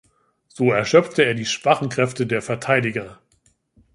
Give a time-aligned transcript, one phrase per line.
[0.47, 3.19] So erschöpfte er die schwachen Kräfte der Verteidiger.